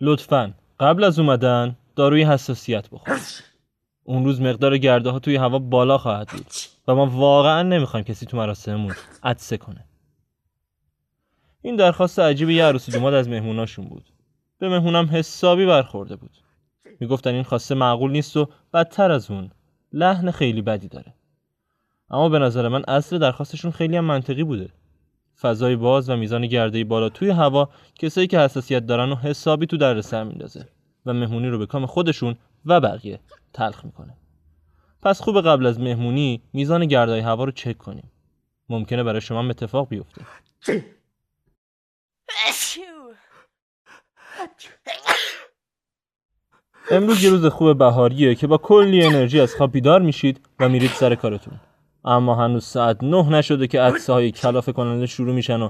[0.00, 3.20] لطفا قبل از اومدن داروی حساسیت بخور.
[4.04, 6.46] اون روز مقدار گرده ها توی هوا بالا خواهد بود
[6.88, 9.84] و ما واقعا نمی‌خوایم کسی تو مراسممون عدسه کنه.
[11.62, 14.04] این درخواست عجیب یه عروسی دوماد از مهموناشون بود.
[14.58, 16.30] به مهمونم حسابی برخورده بود.
[17.00, 19.50] می‌گفتن این خواسته معقول نیست و بدتر از اون
[19.92, 21.14] لحن خیلی بدی داره.
[22.10, 24.68] اما به نظر من اصل درخواستشون خیلی هم منطقی بوده.
[25.40, 29.76] فضای باز و میزان گرده بالا توی هوا کسایی که حساسیت دارن و حسابی تو
[29.76, 30.68] دردسر میندازه
[31.06, 32.36] و مهمونی رو به کام خودشون
[32.66, 33.20] و بقیه
[33.52, 34.16] تلخ می‌کنه.
[35.02, 38.10] پس خوب قبل از مهمونی میزان گردای هوا رو چک کنیم.
[38.68, 40.26] ممکنه برای شما هم اتفاق بیفته.
[46.90, 50.90] امروز یه روز خوب بهاریه که با کلی انرژی از خواب بیدار میشید و میرید
[50.90, 51.60] سر کارتون.
[52.06, 55.68] اما هنوز ساعت نه نشده که عدسه های کلافه کننده شروع میشن و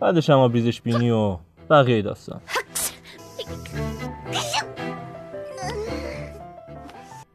[0.00, 1.36] بعدش هم آبریزش بینی و
[1.70, 2.40] بقیه داستان.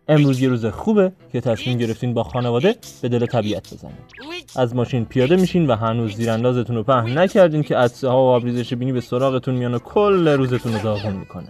[0.07, 4.21] امروز یه روز خوبه که تصمیم گرفتین با خانواده به دل طبیعت بزنید
[4.55, 8.73] از ماشین پیاده میشین و هنوز زیراندازتون رو پهن نکردین که عدسه ها و آبریزش
[8.73, 11.47] بینی به سراغتون میان و کل روزتون رو داغون می‌کنه.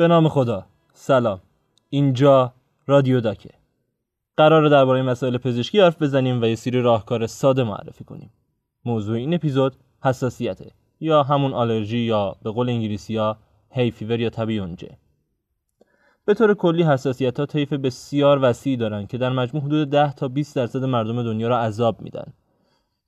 [0.00, 0.66] به نام خدا.
[0.92, 1.40] سلام.
[1.90, 2.52] اینجا
[2.86, 3.50] رادیو داکه.
[4.36, 8.30] قرار درباره مسائل پزشکی حرف بزنیم و یه سری راهکار ساده معرفی کنیم.
[8.84, 10.70] موضوع این اپیزود حساسیته.
[11.00, 13.36] یا همون آلرژی یا به قول انگلیسی ها
[13.70, 14.30] هی فیور یا
[14.64, 14.98] اونجه.
[16.24, 20.28] به طور کلی حساسیت ها طیف بسیار وسیعی دارن که در مجموع حدود 10 تا
[20.28, 22.32] 20 درصد مردم دنیا را عذاب میدن.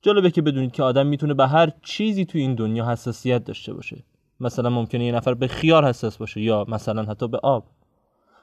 [0.02, 4.04] جالبه که بدونید که آدم می‌تونه به هر چیزی تو این دنیا حساسیت داشته باشه.
[4.42, 7.64] مثلا ممکنه یه نفر به خیار حساس باشه یا مثلا حتی به آب.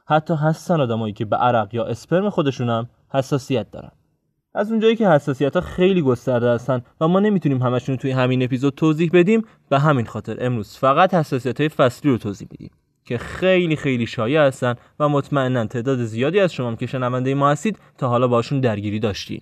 [0.06, 3.92] حتی هستن آدمایی که به عرق یا اسپرم خودشون حساسیت دارن.
[4.54, 8.76] از اونجایی که حساسیت ها خیلی گسترده هستن و ما نمی‌تونیم همشون توی همین اپیزود
[8.76, 12.72] توضیح بدیم به همین خاطر امروز فقط حساسیت های فصلی رو توضیح میدیم
[13.06, 17.80] که خیلی خیلی شایع هستن و مطمئنا تعداد زیادی از شما که شنونده ما هستید
[17.98, 19.42] تا حالا باشون درگیری داشتین.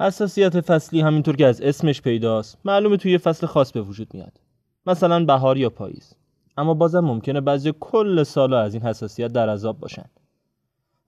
[0.00, 4.40] حساسیت فصلی همینطور که از اسمش پیداست معلومه توی فصل خاص به وجود میاد.
[4.88, 6.14] مثلا بهار یا پاییز
[6.56, 10.04] اما بازم ممکنه بعضی کل سال از این حساسیت در عذاب باشن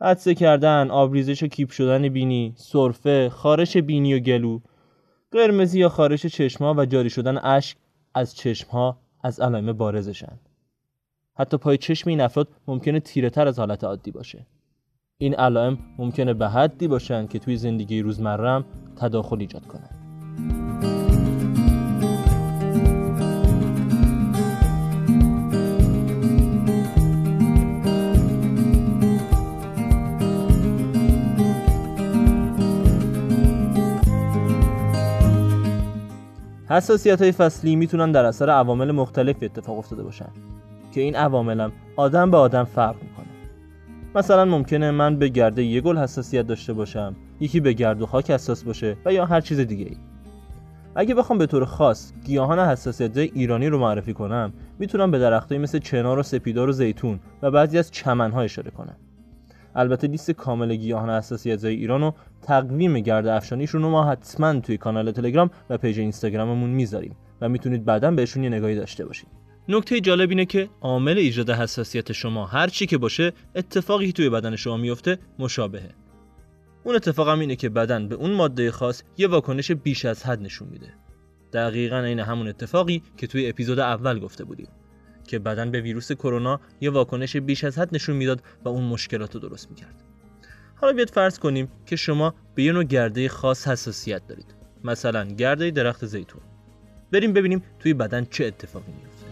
[0.01, 4.61] عدسه کردن، آبریزش و کیپ شدن بینی، سرفه، خارش بینی و گلو،
[5.33, 7.77] قرمزی یا خارش چشمها و جاری شدن اشک
[8.15, 10.39] از چشمها از علائم بارزشن.
[11.35, 14.47] حتی پای چشم این افراد ممکنه تیره تر از حالت عادی باشه.
[15.19, 18.65] این علائم ممکنه به حدی باشن که توی زندگی روزمرم
[18.97, 20.00] تداخل ایجاد کنن.
[36.71, 40.29] حساسیت های فصلی می‌تونن در اثر عوامل مختلفی اتفاق افتاده باشن
[40.93, 43.27] که این عواملم آدم به آدم فرق می‌کنه.
[44.15, 48.31] مثلا ممکنه من به گرده یه گل حساسیت داشته باشم یکی به گرد و خاک
[48.31, 49.97] حساس باشه و یا هر چیز دیگه ای
[50.95, 55.79] اگه بخوام به طور خاص گیاهان حساسیت ایرانی رو معرفی کنم می‌تونم به درختایی مثل
[55.79, 58.97] چنار و سپیدار و زیتون و بعضی از چمنها اشاره کنم.
[59.75, 65.13] البته لیست کامل گیاهان حساسیت ایران و تقویم گرد افشانیشون رو ما حتما توی کانال
[65.13, 69.29] تلگرام و پیج اینستاگراممون می‌ذاریم و می‌تونید بعدا بهشون یه نگاهی داشته باشید
[69.69, 74.57] نکته جالب اینه که عامل ایجاد حساسیت شما هر چی که باشه اتفاقی توی بدن
[74.57, 75.91] شما میفته مشابهه.
[76.85, 80.43] اون اتفاق هم اینه که بدن به اون ماده خاص یه واکنش بیش از حد
[80.43, 80.95] نشون میده.
[81.53, 84.69] دقیقا این همون اتفاقی که توی اپیزود اول گفته بودیم.
[85.31, 89.35] که بدن به ویروس کرونا یه واکنش بیش از حد نشون می‌داد و اون مشکلات
[89.35, 89.95] رو درست می‌کرد.
[90.75, 94.55] حالا بیاد فرض کنیم که شما به یه نوع گرده خاص حساسیت دارید.
[94.85, 96.41] مثلا گرده درخت زیتون.
[97.13, 99.27] بریم ببینیم توی بدن چه اتفاقی میفته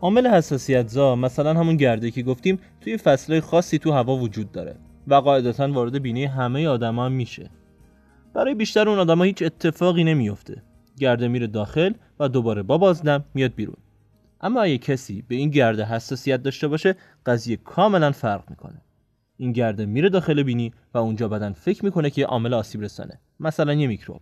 [0.00, 4.76] عامل حساسیت زا مثلا همون گرده که گفتیم توی فصلهای خاصی تو هوا وجود داره
[5.06, 7.50] و قاعدتا وارد بینی همه آدما هم میشه.
[8.34, 10.62] برای بیشتر اون آدما هیچ اتفاقی نمیفته
[10.98, 13.76] گرده میره داخل و دوباره با بازدم میاد بیرون.
[14.40, 16.94] اما اگه کسی به این گرده حساسیت داشته باشه
[17.26, 18.82] قضیه کاملا فرق می‌کنه.
[19.36, 23.74] این گرده میره داخل بینی و اونجا بدن فکر می‌کنه که عامل آسیب رسانه مثلا
[23.74, 24.20] یه میکروب.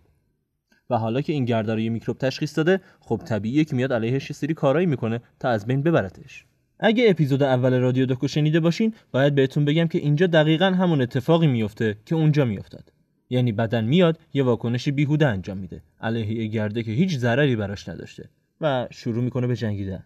[0.89, 4.29] و حالا که این گرده رو یه میکروب تشخیص داده خب طبیعیه که میاد علیهش
[4.29, 6.45] یه سری کارایی می‌کنه تا از بین ببرتش.
[6.79, 11.47] اگه اپیزود اول رادیو دکو شنیده باشین باید بهتون بگم که اینجا دقیقا همون اتفاقی
[11.47, 12.91] میفته که اونجا میافتاد.
[13.29, 15.81] یعنی بدن میاد یه واکنش بیهوده انجام میده.
[16.01, 18.29] علیه گرده که هیچ ضرری براش نداشته
[18.61, 20.03] و شروع می‌کنه به جنگیدن.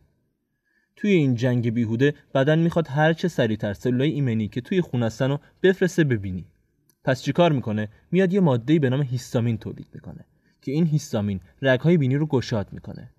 [0.95, 5.29] توی این جنگ بیهوده بدن می‌خواد هر چه سریعتر سلولای ایمنی که توی خون هستن
[5.29, 6.45] رو بفرسته ببینی.
[7.03, 10.25] پس چیکار می‌کنه؟ میاد یه ماده‌ای به نام هیستامین تولید می‌کنه
[10.61, 13.09] که این هیستامین رگهای بینی رو گشاد می‌کنه.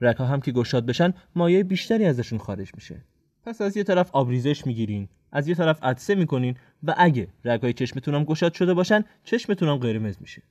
[0.00, 3.04] رگها هم که گشاد بشن مایع بیشتری ازشون خارج میشه.
[3.44, 8.14] پس از یه طرف آبریزش می‌گیرین از یه طرف عدسه می‌کنین و اگه رگهای چشمتون
[8.14, 10.42] هم گشاد شده باشن چشمتون هم قرمز میشه.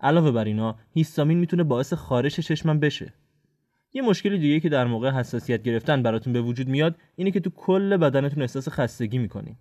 [0.00, 3.12] علاوه بر اینا هیستامین می‌تونه باعث خارش چشمم بشه.
[3.92, 7.50] یه مشکلی دیگه که در موقع حساسیت گرفتن براتون به وجود میاد اینه که تو
[7.50, 9.56] کل بدنتون احساس خستگی می‌کنین.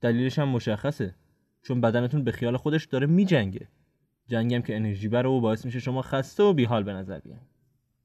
[0.00, 1.14] دلیلش هم مشخصه
[1.62, 3.68] چون بدنتون به خیال خودش داره میجنگه.
[4.26, 7.40] جنگم که انرژی بره و باعث میشه شما خسته و بیحال به نظر بیاین.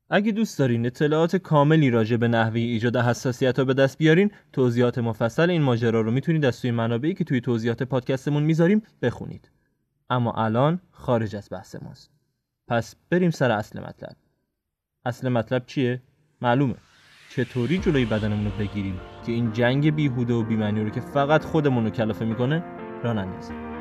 [0.10, 4.98] اگه دوست دارین اطلاعات کاملی راجع به نحوه ایجاد حساسیت ها به دست بیارین توضیحات
[4.98, 9.52] مفصل این ماجرا رو می‌تونید از توی منابعی که توی توضیحات پادکستمون می‌ذاریم بخونید.
[10.10, 12.12] اما الان خارج از بحث ماست.
[12.68, 14.16] پس بریم سر اصل مطلب.
[15.06, 16.02] اصل مطلب چیه؟
[16.42, 16.76] معلومه.
[17.30, 21.84] چطوری جلوی بدنمون رو بگیریم که این جنگ بیهوده و بیمعنی رو که فقط خودمون
[21.84, 22.64] رو کلافه می‌کنه
[23.04, 23.73] را نندازیم.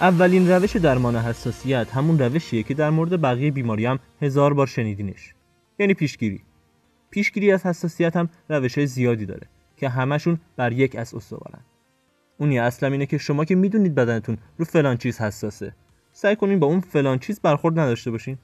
[0.00, 5.34] اولین روش درمان حساسیت همون روشیه که در مورد بقیه بیماری هم هزار بار شنیدینش.
[5.78, 6.42] یعنی پیشگیری.
[7.10, 9.46] پیشگیری از حساسیت هم روش زیادی داره
[9.76, 11.60] که همشون بر یک از استوارن.
[12.38, 15.72] اونی اصلا اینه که شما که می‌دونید بدنتون رو فلان چیز حساسه
[16.12, 18.38] سعی کنین با اون فلان چیز برخورد نداشته باشین.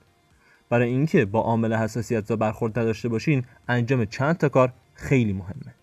[0.68, 5.74] برای اینکه با عامل حساسیت برخورد نداشته باشین انجام چند تا کار خیلی مهمه.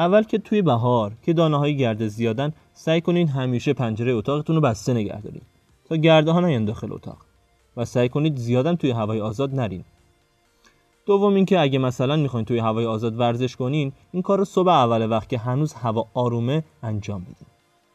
[0.00, 4.62] اول که توی بهار که دانه های گرده زیادن سعی کنین همیشه پنجره اتاقتون رو
[4.62, 5.42] بسته نگه دارین
[5.84, 7.18] تا گرده ها نیان داخل اتاق
[7.76, 9.84] و سعی کنید زیادم توی هوای آزاد نرین.
[11.06, 15.10] دوم اینکه اگه مثلا می‌خواین توی هوای آزاد ورزش کنین این کار رو صبح اول
[15.10, 17.48] وقت که هنوز هوا آرومه انجام بدین.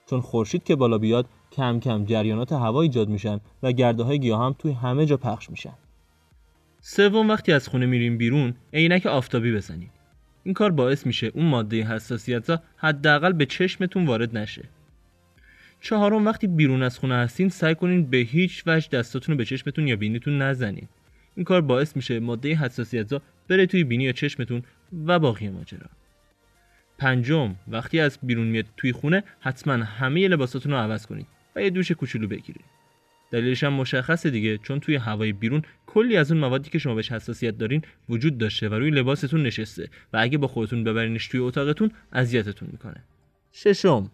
[0.09, 4.45] چون خورشید که بالا بیاد کم کم جریانات هوا ایجاد میشن و گرده های گیاه
[4.45, 5.73] هم توی همه جا پخش میشن.
[6.81, 9.94] سوم وقتی از خونه میریم بیرون عینک آفتابی بزنید
[10.45, 14.63] این کار باعث میشه اون ماده حساسیت حداقل به چشمتون وارد نشه.
[15.81, 19.87] چهارم وقتی بیرون از خونه هستین سعی کنین به هیچ وجه دستاتون رو به چشمتون
[19.87, 20.87] یا بینیتون نزنین.
[21.35, 24.63] این کار باعث میشه ماده حساسیت ها بره توی بینی یا چشمتون
[25.05, 25.89] و باقی ماجرا.
[26.97, 31.69] پنجم وقتی از بیرون میاد توی خونه حتما همه لباساتون رو عوض کنید و یه
[31.69, 32.74] دوش کوچولو بگیرید
[33.35, 34.57] دلیلش هم مشخصه دیگه.
[34.57, 38.69] چون توی هوای بیرون کلی از اون موادی که شما بهش حساسیت دارین وجود داشته
[38.69, 43.03] و روی لباستون نشسته و اگه با خودتون ببرینش توی اتاقتون اذیتتون می‌کنه.
[43.51, 44.11] ششم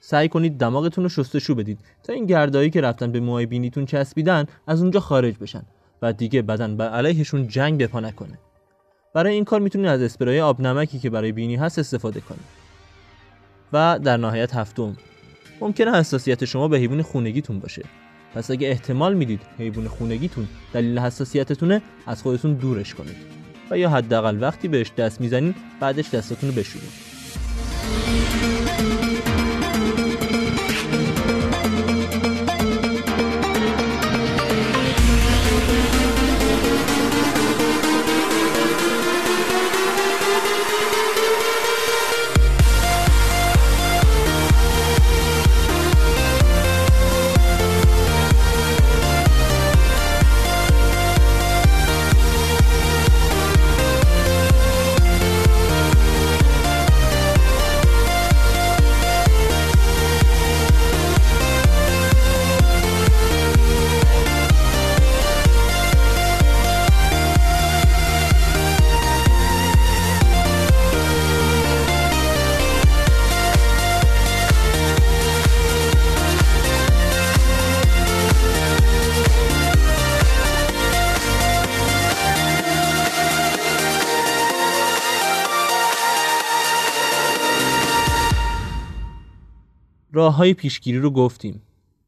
[0.00, 4.46] سعی کنید دماغتون رو شستشو بدید تا این گردایی که رفتن به موهای بینیتون چسبیدن
[4.66, 5.62] از اونجا خارج بشن
[6.02, 8.38] و دیگه بدن بر علیهشون جنگ بپا نکنه.
[9.14, 12.58] برای این کار می‌تونید از اسپرای آب نمکی که برای بینی هست استفاده کنید.
[13.72, 14.96] و در نهایت هفتم
[15.60, 17.82] ممکنه حساسیت شما به حیوان خونگیتون باشه.
[18.38, 23.16] پس اگه احتمال می‌دید حیوان خونگیتون دلیل حساسیتتونه از خودتون دورش کنید.
[23.70, 27.07] و یا حداقل وقتی بهش دست می‌زنین بعدش دستاتون رو بشورید.
[90.28, 91.62] راه های پیشگیری رو گفتیم.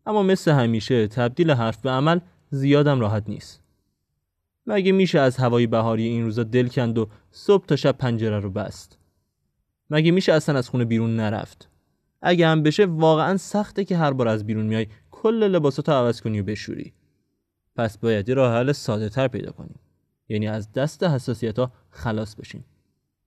[0.07, 3.63] اما مثل همیشه تبدیل حرف به عمل زیادم راحت نیست.
[4.67, 8.51] مگه میشه از هوای بهاری این روزا دل کند و صبح تا شب پنجره رو
[8.51, 8.99] بست؟
[9.91, 11.69] مگه میشه اصلا از خونه بیرون نرفت؟
[12.23, 16.41] اگه هم بشه واقعا سخته که هر بار از بیرون میای کل لباساتو عوض کنی
[16.41, 16.93] و بشوری.
[17.77, 19.79] پس باید یه راه حل ساده تر پیدا کنیم.
[20.29, 22.65] یعنی از دست حساسیت ها خلاص بشیم.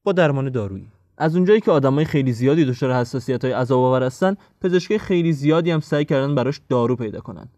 [0.04, 0.88] با درمان دارویی.
[1.18, 5.80] از اونجایی که آدمای خیلی زیادی دچار حساسیت های عذاب هستن پزشکای خیلی زیادی هم
[5.80, 7.50] سعی کردن براش دارو پیدا کنن.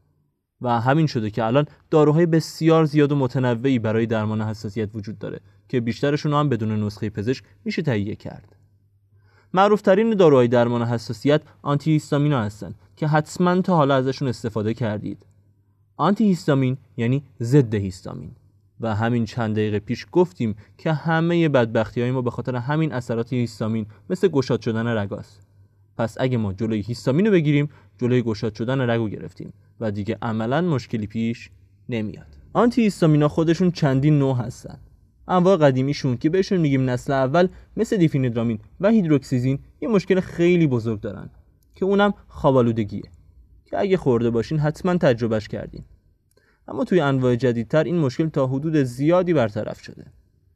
[0.62, 5.39] و همین شده که الان داروهای بسیار زیاد و متنوعی برای درمان حساسیت وجود داره
[5.69, 8.55] که بیشترشون هم بدون نسخه پزشک میشه تهیه کرد.
[9.53, 15.25] معروفترین داروهای درمان حساسیت آنتی هیستامینا هستن که حتما تا حالا ازشون استفاده کردید.
[15.97, 18.31] آنتی هیستامین یعنی ضد هیستامین
[18.79, 23.34] و همین چند دقیقه پیش گفتیم که همه بدبختی های ما به خاطر همین اثرات
[23.34, 25.41] هیستامین مثل گشاد شدن رگاست
[25.98, 30.62] پس اگه ما جلوی هیستامین رو بگیریم جلوی گشاد شدن رگو گرفتیم و دیگه عملا
[30.62, 31.50] مشکلی پیش
[31.89, 32.27] نمیاد.
[32.53, 34.77] آنتی هیستامینا خودشون چندین نوع هستن.
[35.27, 41.01] انواع قدیمیشون که بهشون میگیم نسل اول مثل دیفینیدرامین و هیدروکسیزین یه مشکل خیلی بزرگ
[41.01, 41.29] دارن
[41.75, 43.03] که اونم خوابالودگیه
[43.65, 45.84] که اگه خورده باشین حتما تجربهش کردین.
[46.67, 50.05] اما توی انواع جدیدتر این مشکل تا حدود زیادی برطرف شده.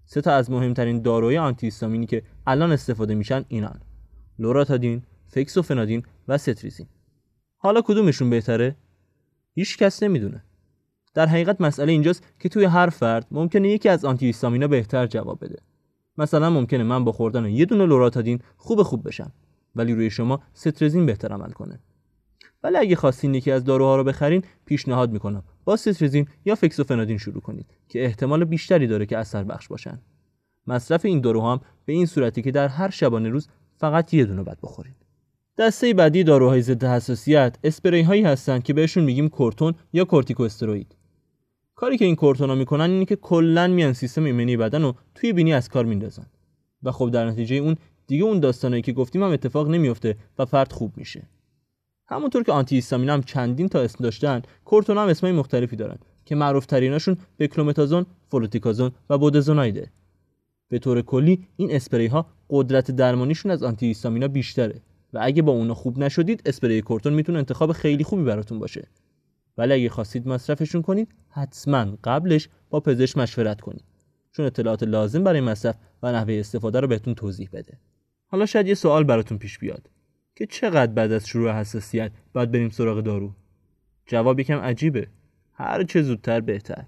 [0.05, 1.71] سه تا از مهمترین داروی آنتی
[2.05, 3.81] که الان استفاده میشن اینان.
[4.39, 6.87] لوراتادین، فکسوفنادین و ستریزین.
[7.57, 8.75] حالا کدومشون بهتره؟
[9.53, 10.43] هیچ کس نمی‌دونه.
[11.13, 14.33] در حقیقت مسئله اینجاست که توی هر فرد ممکنه یکی از آنتی
[14.67, 15.59] بهتر جواب بده.
[16.17, 19.31] مثلا ممکنه من با خوردن یه دونه لوراتادین خوب خوب بشم
[19.75, 21.79] ولی روی شما سترزین بهتر عمل کنه.
[22.63, 25.43] ولی اگه خواستین یکی از داروها رو بخرین پیشنهاد می‌کنم.
[25.65, 29.99] با سترزین یا فکسوفنادین شروع کنید که احتمال بیشتری داره که اثر بخش باشن.
[30.67, 33.47] مصرف این داروها هم به این صورتی که در هر شبانه روز
[33.77, 34.95] فقط یه دونه بد بخورید.
[35.57, 40.95] دسته بعدی داروهای ضد حساسیت اسپری هایی هستن که بهشون میگیم کورتون یا کورتیکوستروئید.
[41.75, 45.53] کاری که این کورتونا می‌کنن اینه که کلا میان سیستم ایمنی بدن رو توی بینی
[45.53, 46.25] از کار میندازن.
[46.83, 47.75] و خب در نتیجه اون
[48.07, 51.27] دیگه اون داستانایی که گفتیم هم اتفاق نمیفته و فرد خوب میشه.
[52.11, 56.35] همونطور که آنتی هیستامین هم چندین تا اسم داشتن کورتونا هم اسمای مختلفی دارن که
[56.35, 59.91] معروف تریناشون بکلومتازون، فلوتیکازون و بودزونایده.
[60.69, 64.81] به طور کلی این اسپری ها قدرت درمانیشون از آنتی هیستامینا بیشتره
[65.13, 68.87] و اگه با اونا خوب نشدید اسپری کورتون می‌تونه انتخاب خیلی خوبی براتون باشه.
[69.57, 73.83] ولی اگه خواستید مصرفشون کنید حتما قبلش با پزشک مشورت کنید.
[74.31, 77.77] چون اطلاعات لازم برای مصرف و نحوه استفاده رو بهتون توضیح بده.
[78.27, 79.89] حالا شاید یه سوال براتون پیش بیاد.
[80.39, 83.31] که چقدر بعد از شروع حساسیت باید بریم سراغ دارو؟
[84.05, 85.07] جواب یکم عجیبه.
[85.53, 86.83] هر چه زودتر بهتر.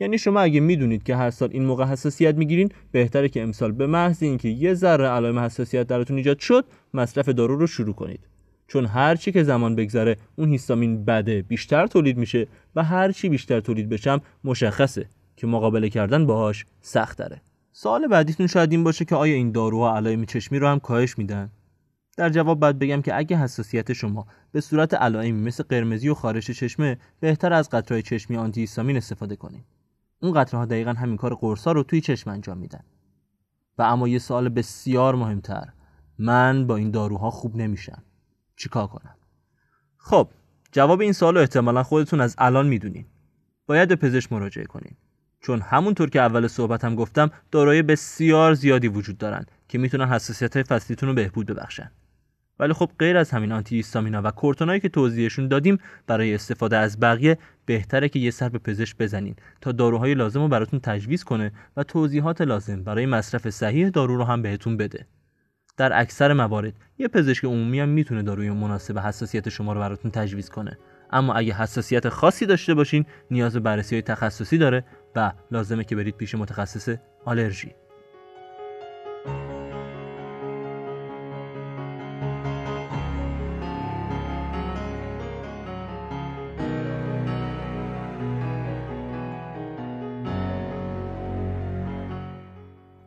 [0.00, 3.86] یعنی شما اگه می‌دونید که هر سال این موقع حساسیت می‌گیرین بهتره که امسال به
[3.86, 8.20] محض اینکه یه ذره علائم حساسیت درتون ایجاد شد مصرف دارو رو شروع کنید.
[8.68, 12.46] چون هر چی که زمان بگذره اون هیستامین بده بیشتر تولید میشه
[12.76, 17.40] و هر چی بیشتر تولید بشم مشخصه که مقابله کردن باهاش سخت داره
[17.72, 21.50] سوال بعدیتون شاید این باشه که آیا این داروها علائم چشمی رو هم کاهش میدن؟
[22.16, 26.50] در جواب باید بگم که اگه حساسیت شما به صورت علائمی مثل قرمزی و خارش
[26.50, 29.64] چشمه بهتر از قطرهای چشمی آنتی هیستامین استفاده کنید
[30.22, 32.84] اون قطرها دقیقا همین کار قرصا رو توی چشم انجام میدن.
[33.78, 35.68] و اما یه سوال بسیار مهمتر
[36.18, 38.02] من با این داروها خوب نمیشم.
[38.56, 39.16] چیکار کنم؟
[39.96, 40.28] خب
[40.72, 43.06] جواب این سوال رو احتمالا خودتون از الان می‌دونین.
[43.66, 44.96] باید به پزشک مراجعه کنین.
[45.40, 50.62] چون همونطور که اول صحبتم گفتم داروهای بسیار زیادی وجود دارن که می‌تونن حساسیت های
[50.62, 51.90] فصلیتون رو بهبود ببخشن.
[52.58, 57.00] ولی خب غیر از همین آنتی هیستامینا و کورتونایی که توضیحشون دادیم برای استفاده از
[57.00, 61.52] بقیه بهتره که یه سر به پزشک بزنین تا داروهای لازم رو براتون تجویز کنه
[61.76, 65.06] و توضیحات لازم برای مصرف صحیح دارو رو هم بهتون بده.
[65.76, 70.50] در اکثر موارد یه پزشک عمومی هم می‌تونه داروی مناسب حساسیت شما رو براتون تجویز
[70.50, 70.78] کنه.
[71.10, 74.84] اما اگه حساسیت خاصی داشته باشین نیاز به بررسی تخصصی داره
[75.16, 77.85] و لازمه که برید پیش متخصص آلرژی.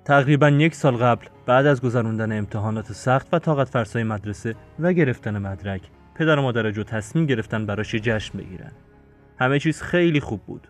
[0.09, 5.37] تقریبا یک سال قبل بعد از گذراندن امتحانات سخت و طاقت فرسای مدرسه و گرفتن
[5.37, 5.81] مدرک
[6.15, 8.71] پدر و مادر جو تصمیم گرفتن براش جشن بگیرن.
[9.39, 10.67] همه چیز خیلی خوب بود.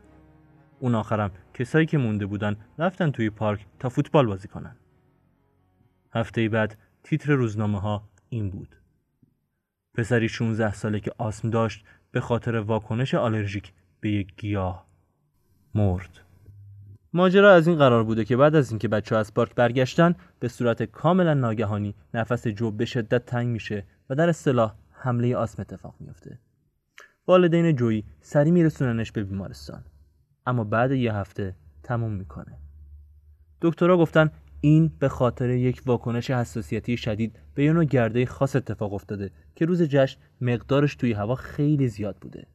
[0.80, 4.76] اون آخرم کسایی که مونده بودن رفتن توی پارک تا فوتبال بازی کنن.
[6.14, 8.76] هفته بعد تیتر روزنامه ها این بود.
[9.94, 14.86] پسری 16 ساله که آسم داشت به خاطر واکنش آلرژیک به یک گیاه
[15.76, 16.29] مرد.
[17.14, 20.84] ماجرا از این قرار بوده که بعد از اینکه بچه از پارک برگشتن به صورت
[20.84, 26.40] کاملا ناگهانی نفس جو به شدت تنگ میشه و در اصطلاح حمله آسم اتفاق میفته
[27.28, 29.84] والدین جویی سری میرسوننش به بیمارستان.
[30.46, 32.58] اما بعد یه هفته تموم می‌کنه.
[33.62, 38.94] دکترها گفتن این به خاطر یک واکنش حساسیتی شدید به یه نوع گرده خاص اتفاق
[38.94, 42.48] افتاده که روز جشن مقدارش توی هوا خیلی زیاد بوده.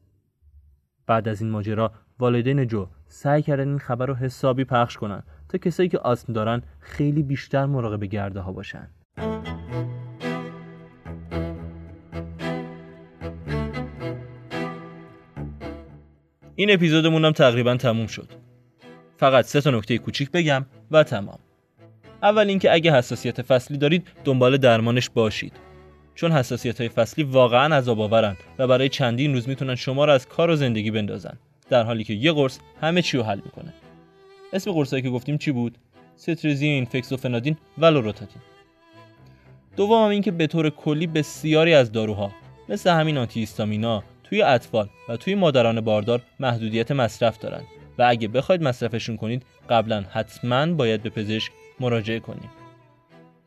[1.07, 5.57] بعد از این ماجرا والدین جو سعی کردن این خبر رو حسابی پخش کنن تا
[5.57, 8.87] کسایی که آسم دارن خیلی بیشتر مراقب گرده ها باشن.
[16.55, 18.29] این اپیزودمون هم تقریبا تموم شد.
[19.17, 21.39] فقط سه تا نکته کوچیک بگم و تمام.
[22.23, 25.53] اول اینکه اگه حساسیت فصلی دارید دنبال درمانش باشید.
[26.15, 27.99] چون حساسیت های فصلی واقعا عذاب
[28.59, 31.37] و برای چندین روز می‌تونن شما رو از کار و زندگی بندازن
[31.69, 33.73] در حالی که یه قرص همه چی رو حل می‌کنه.
[34.53, 35.77] اسم قرصایی که گفتیم چی بود؟
[36.15, 38.41] سترزین فنادین و لوروتاتین.
[39.77, 42.31] دوم اینکه به طور کلی بسیاری از داروها
[42.69, 43.47] مثل همین آنتی
[44.23, 47.61] توی اطفال و توی مادران باردار محدودیت مصرف دارن
[47.97, 52.64] و اگه بخواید مصرفشون کنید قبلا حتما باید به پزشک مراجعه کنید.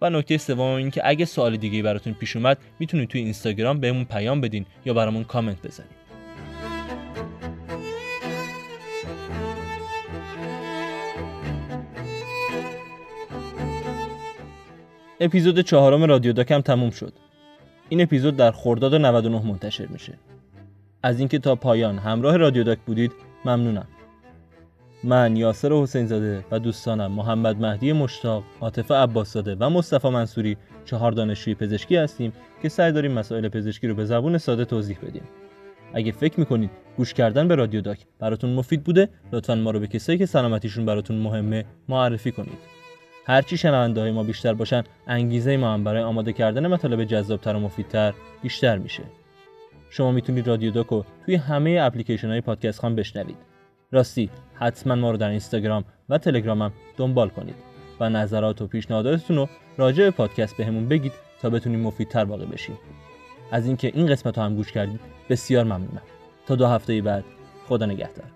[0.03, 4.05] و نکته سوم این که اگه سوال دیگه براتون پیش اومد می‌تونید توی اینستاگرام بهمون
[4.05, 5.99] پیام بدین یا برامون کامنت بزنید
[15.21, 17.13] اپیزود چهارم رادیو داکم تموم شد.
[17.89, 20.19] این اپیزود در خرداد 99 منتشر میشه.
[21.03, 23.13] از اینکه تا پایان همراه رادیو داک بودید
[23.45, 23.87] ممنونم.
[25.05, 31.13] من یاسر حسین زاده و دوستانم محمد مهدی مشتاق، عاطفه عباسزاده و مصطفی منصوری چهار
[31.13, 35.23] دانشجوی پزشکی هستیم که سعی داریم مسائل پزشکی رو به زبون ساده توضیح بدیم.
[35.95, 39.87] اگه فکر می‌کنید گوش کردن به رادیو داک براتون مفید بوده لطفا ما رو به
[39.87, 42.59] کسایی که سلامتیشون براتون مهمه معرفی کنید.
[43.27, 47.61] هرچی شنونده های ما بیشتر باشن انگیزه ما هم برای آماده کردن مطالب جذابتر و
[47.61, 49.03] مفیدتر بیشتر میشه.
[49.91, 53.48] شما می‌تونید رادیو داکو توی همه اپلیکیشن های پادکست خان بشنوید.
[53.93, 57.55] راستی حتما ما رو در اینستاگرام و تلگرامم دنبال کنید
[58.01, 62.79] و نظرات و پیشنهاداتتون رو راجع به پادکست بهمون بگید تا بتونیم مفیدتر واقع بشیم.
[63.53, 66.03] از اینکه این قسمت رو هم گوش کردید بسیار ممنونم.
[66.47, 67.25] تا دو هفته بعد
[67.69, 68.27] خدا نگهدار.